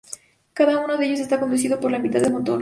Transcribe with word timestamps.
Cada 0.55 0.83
uno 0.83 0.97
de 0.97 1.05
ellos 1.05 1.19
está 1.19 1.39
conducido 1.39 1.79
por 1.79 1.91
una 1.91 1.99
mitad 1.99 2.19
del 2.21 2.33
motor. 2.33 2.59